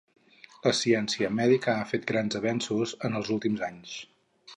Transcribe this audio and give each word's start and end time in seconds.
La 0.61 0.71
Ciència 0.77 1.29
Mèdica 1.39 1.75
ha 1.81 1.85
fet 1.91 2.07
grans 2.13 2.39
avenços 2.39 2.95
en 3.09 3.21
els 3.21 3.31
últims 3.37 3.63
anys. 3.69 3.93